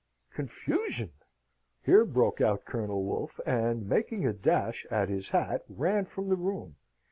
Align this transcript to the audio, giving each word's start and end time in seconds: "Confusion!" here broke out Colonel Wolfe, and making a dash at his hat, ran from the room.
"Confusion!" 0.31 1.11
here 1.83 2.05
broke 2.05 2.41
out 2.41 2.65
Colonel 2.65 3.03
Wolfe, 3.03 3.39
and 3.45 3.87
making 3.87 4.25
a 4.25 4.33
dash 4.33 4.83
at 4.89 5.09
his 5.09 5.29
hat, 5.29 5.63
ran 5.69 6.05
from 6.05 6.27
the 6.29 6.35
room. 6.35 6.75